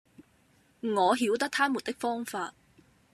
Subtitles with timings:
[0.81, 2.55] 我曉得他們的方法，